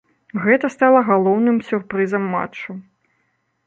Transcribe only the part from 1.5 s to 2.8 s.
сюрпрызам матчу.